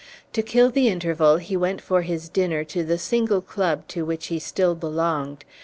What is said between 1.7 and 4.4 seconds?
for his dinner to the single club to which he